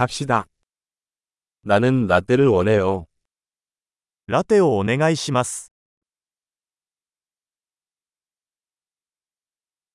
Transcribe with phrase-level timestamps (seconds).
[0.00, 0.47] 갑시다.
[1.63, 3.07] 나는 라떼를 원해요.
[4.27, 5.71] ラテをお願いします。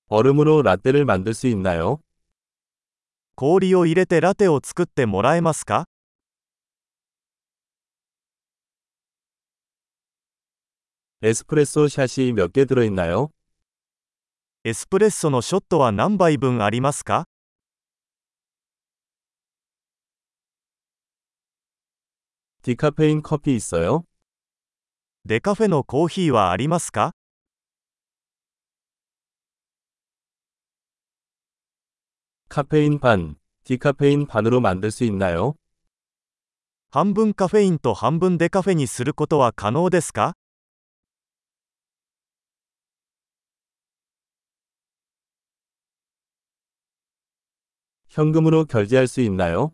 [0.08, 2.00] 얼음으로 라떼를 만들 수 있나요?
[3.34, 5.86] 氷を入れてラテを作ってもらえますか
[11.22, 13.30] 에스프레소 샷이 몇 개 들어있나요?
[14.64, 17.26] エスプレッソのショットは何杯分ありますか
[22.65, 24.05] 디카페인 커피 있어요?
[25.25, 27.13] デカフェのコーヒーはありますか
[32.49, 35.55] 카페인 반, 디카페인 반으로 만들 수 있나요?
[36.89, 40.35] 半分カフェインと半分デカフェにすることは可能ですか
[48.09, 49.73] 현금으로 결제할 수 있나요?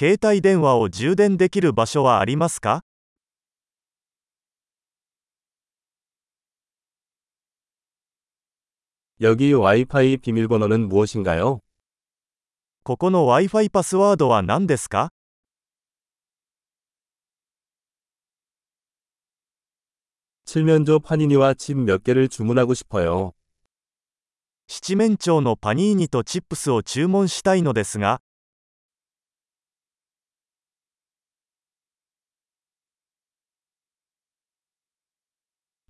[0.00, 2.82] 携帯電話を充電できる場所はありますか
[9.22, 11.60] 여기 와이파이 비밀번호는 무엇인가요?
[12.82, 15.10] ここの Wi-Fi パスワードは何ですか
[20.44, 23.32] 칠면조 파니니와 칩 몇 개를 주문하고 싶어요.
[24.68, 28.20] 七面鳥のパニーニとチップスを注文したいのですが、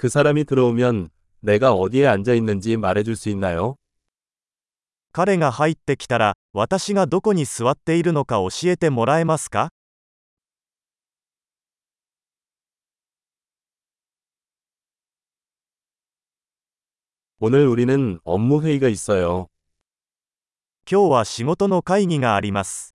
[0.00, 1.08] 그 사람이 들어오면
[1.40, 3.76] 내가 어디에 앉아 있는지 말해줄 수 있나요?
[5.12, 9.70] 彼が入ってきたら、私がどこに座っているのか教えてもらえますか
[17.40, 19.48] 오늘 우리는 업무 회의가 있어요.
[20.90, 22.94] 今日は仕事の会議があります。